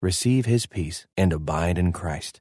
receive 0.00 0.46
his 0.46 0.66
peace 0.66 1.06
and 1.16 1.32
abide 1.32 1.76
in 1.76 1.92
Christ. 1.92 2.40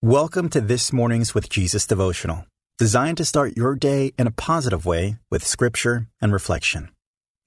Welcome 0.00 0.48
to 0.50 0.62
this 0.62 0.92
morning's 0.92 1.34
with 1.34 1.50
Jesus 1.50 1.86
devotional, 1.86 2.46
designed 2.78 3.18
to 3.18 3.24
start 3.26 3.56
your 3.56 3.74
day 3.74 4.12
in 4.18 4.26
a 4.26 4.32
positive 4.32 4.86
way 4.86 5.18
with 5.30 5.46
scripture 5.46 6.06
and 6.22 6.32
reflection. 6.32 6.88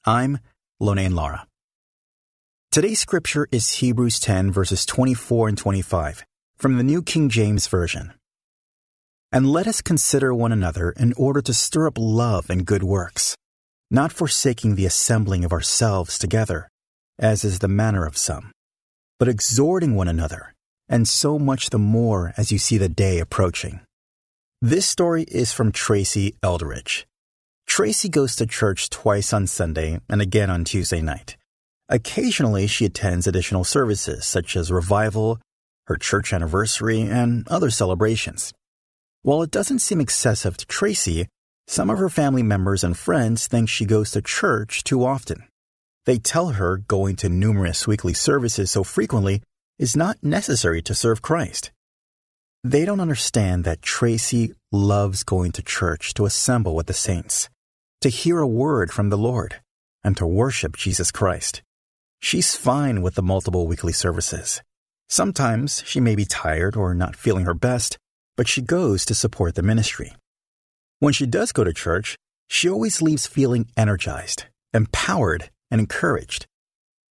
I'm 0.06 0.38
Lonein 0.80 1.16
Lara. 1.16 1.48
Today's 2.72 3.00
scripture 3.00 3.48
is 3.52 3.74
Hebrews 3.74 4.20
10 4.20 4.52
verses 4.52 4.86
24 4.86 5.50
and 5.50 5.58
25 5.58 6.24
from 6.56 6.78
the 6.78 6.84
New 6.84 7.02
King 7.02 7.28
James 7.28 7.68
Version. 7.68 8.14
And 9.32 9.50
let 9.50 9.68
us 9.68 9.82
consider 9.82 10.34
one 10.34 10.52
another 10.52 10.92
in 10.92 11.12
order 11.14 11.42
to 11.42 11.54
stir 11.54 11.88
up 11.88 11.98
love 11.98 12.52
and 12.52 12.66
good 12.66 12.84
works, 12.84 13.36
not 13.90 14.14
forsaking 14.14 14.76
the 14.76 14.86
assembling 14.86 15.44
of 15.44 15.52
ourselves 15.52 16.20
together, 16.20 16.70
as 17.18 17.44
is 17.44 17.60
the 17.60 17.68
manner 17.68 18.06
of 18.06 18.16
some 18.16 18.52
but 19.20 19.28
exhorting 19.28 19.96
one 19.96 20.08
another, 20.08 20.54
and 20.90 21.08
so 21.08 21.40
much 21.40 21.70
the 21.70 21.80
more 21.80 22.34
as 22.38 22.52
you 22.52 22.58
see 22.58 22.78
the 22.78 22.90
day 22.90 23.20
approaching. 23.20 23.80
This 24.62 24.86
story 24.86 25.24
is 25.24 25.52
from 25.52 25.72
Tracy 25.72 26.36
Eldridge. 26.42 27.06
Tracy 27.68 28.10
goes 28.10 28.36
to 28.36 28.46
church 28.46 28.90
twice 28.90 29.34
on 29.34 29.48
Sunday 29.48 30.00
and 30.10 30.22
again 30.22 30.50
on 30.50 30.64
Tuesday 30.64 31.02
night. 31.02 31.38
Occasionally, 31.90 32.68
she 32.68 32.86
attends 32.86 33.28
additional 33.28 33.64
services 33.64 34.26
such 34.26 34.56
as 34.56 34.72
revival, 34.72 35.40
her 35.88 35.98
church 35.98 36.34
anniversary, 36.34 37.02
and 37.02 37.48
other 37.48 37.70
celebrations. 37.70 38.54
While 39.22 39.44
it 39.44 39.52
doesn't 39.52 39.80
seem 39.80 40.02
excessive 40.02 40.58
to 40.58 40.66
Tracy, 40.66 41.28
some 41.68 41.90
of 41.90 41.98
her 42.00 42.10
family 42.10 42.44
members 42.44 42.84
and 42.84 42.98
friends 42.98 43.48
think 43.48 43.70
she 43.70 43.86
goes 43.86 44.12
to 44.12 44.22
church 44.22 44.84
too 44.84 45.04
often. 45.04 45.48
They 46.06 46.20
tell 46.20 46.50
her 46.50 46.78
going 46.78 47.16
to 47.18 47.30
numerous 47.30 47.88
weekly 47.88 48.14
services 48.14 48.72
so 48.72 48.84
frequently 48.84 49.42
is 49.80 49.96
not 49.96 50.24
necessary 50.24 50.82
to 50.84 50.94
serve 50.94 51.22
Christ. 51.22 51.72
They 52.64 52.86
don't 52.86 53.00
understand 53.00 53.64
that 53.64 53.82
Tracy 53.82 54.54
loves 54.72 55.24
going 55.24 55.52
to 55.54 55.62
church 55.62 56.14
to 56.16 56.26
assemble 56.26 56.76
with 56.76 56.88
the 56.88 56.94
saints, 56.94 57.50
to 58.02 58.10
hear 58.10 58.40
a 58.40 58.48
word 58.48 58.92
from 58.92 59.10
the 59.10 59.18
Lord, 59.18 59.62
and 60.04 60.16
to 60.18 60.28
worship 60.28 60.78
Jesus 60.78 61.12
Christ. 61.12 61.62
She's 62.20 62.56
fine 62.56 63.02
with 63.02 63.16
the 63.16 63.22
multiple 63.22 63.68
weekly 63.68 63.94
services. 63.94 64.62
Sometimes 65.10 65.84
she 65.86 66.00
may 66.00 66.16
be 66.16 66.26
tired 66.26 66.76
or 66.76 66.94
not 66.94 67.16
feeling 67.16 67.46
her 67.46 67.54
best, 67.54 67.98
but 68.38 68.48
she 68.48 68.62
goes 68.62 69.06
to 69.06 69.16
support 69.16 69.56
the 69.56 69.62
ministry. 69.62 70.16
When 71.00 71.14
she 71.14 71.26
does 71.26 71.52
go 71.52 71.64
to 71.64 71.74
church, 71.74 72.16
she 72.48 72.70
always 72.70 73.02
leaves 73.02 73.28
feeling 73.28 73.68
energized, 73.78 74.46
empowered, 74.74 75.50
and 75.76 75.82
encouraged. 75.82 76.48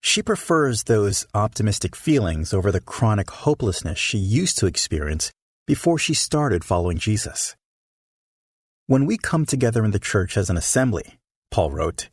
She 0.01 0.23
prefers 0.23 0.85
those 0.85 1.27
optimistic 1.35 1.95
feelings 1.95 2.55
over 2.55 2.73
the 2.73 2.81
chronic 2.81 3.31
hopelessness 3.31 3.99
she 3.99 4.17
used 4.17 4.57
to 4.57 4.67
experience 4.67 5.33
before 5.67 5.99
she 5.99 6.15
started 6.15 6.65
following 6.65 6.97
Jesus. 6.97 7.57
When 8.87 9.05
we 9.05 9.19
come 9.19 9.45
together 9.45 9.85
in 9.85 9.91
the 9.91 9.99
church 9.99 10.39
as 10.39 10.49
an 10.49 10.57
assembly, 10.57 11.19
Paul 11.51 11.73
wrote, 11.73 12.09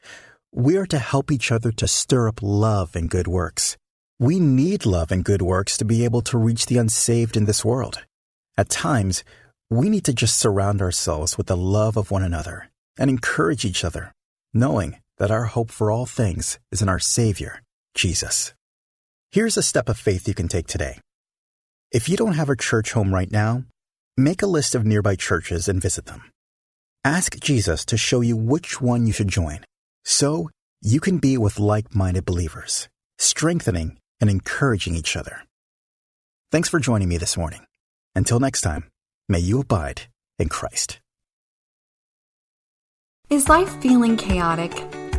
we 0.51 0.75
are 0.75 0.85
to 0.87 0.99
help 0.99 1.31
each 1.31 1.53
other 1.53 1.71
to 1.71 1.87
stir 1.87 2.27
up 2.27 2.39
love 2.41 2.97
and 2.97 3.09
good 3.09 3.29
works. 3.29 3.77
We 4.19 4.37
need 4.41 4.85
love 4.85 5.09
and 5.09 5.23
good 5.23 5.41
works 5.41 5.77
to 5.77 5.85
be 5.85 6.03
able 6.03 6.21
to 6.23 6.37
reach 6.37 6.65
the 6.65 6.79
unsaved 6.79 7.37
in 7.37 7.45
this 7.45 7.63
world. 7.63 8.03
At 8.57 8.69
times, 8.69 9.23
we 9.69 9.89
need 9.89 10.03
to 10.03 10.13
just 10.13 10.37
surround 10.37 10.81
ourselves 10.81 11.37
with 11.37 11.47
the 11.47 11.55
love 11.55 11.95
of 11.95 12.11
one 12.11 12.23
another 12.23 12.69
and 12.99 13.09
encourage 13.09 13.63
each 13.63 13.85
other, 13.85 14.11
knowing 14.53 14.97
that 15.21 15.29
our 15.29 15.45
hope 15.45 15.69
for 15.69 15.91
all 15.91 16.07
things 16.07 16.57
is 16.71 16.81
in 16.81 16.89
our 16.89 16.97
Savior, 16.97 17.61
Jesus. 17.93 18.55
Here's 19.29 19.55
a 19.55 19.61
step 19.61 19.87
of 19.87 19.95
faith 19.95 20.27
you 20.27 20.33
can 20.33 20.47
take 20.47 20.65
today. 20.65 20.99
If 21.91 22.09
you 22.09 22.17
don't 22.17 22.33
have 22.33 22.49
a 22.49 22.55
church 22.55 22.93
home 22.93 23.13
right 23.13 23.31
now, 23.31 23.65
make 24.17 24.41
a 24.41 24.47
list 24.47 24.73
of 24.73 24.83
nearby 24.83 25.15
churches 25.15 25.67
and 25.67 25.79
visit 25.79 26.07
them. 26.07 26.23
Ask 27.05 27.39
Jesus 27.39 27.85
to 27.85 27.97
show 27.97 28.21
you 28.21 28.35
which 28.35 28.81
one 28.81 29.05
you 29.05 29.13
should 29.13 29.27
join 29.27 29.59
so 30.05 30.49
you 30.81 30.99
can 30.99 31.19
be 31.19 31.37
with 31.37 31.59
like 31.59 31.93
minded 31.93 32.25
believers, 32.25 32.89
strengthening 33.19 33.99
and 34.21 34.27
encouraging 34.27 34.95
each 34.95 35.15
other. 35.15 35.43
Thanks 36.51 36.67
for 36.67 36.79
joining 36.79 37.09
me 37.09 37.17
this 37.17 37.37
morning. 37.37 37.61
Until 38.15 38.39
next 38.39 38.61
time, 38.61 38.85
may 39.29 39.39
you 39.39 39.59
abide 39.59 40.01
in 40.39 40.49
Christ. 40.49 40.99
Is 43.29 43.47
life 43.49 43.79
feeling 43.83 44.17
chaotic? 44.17 44.73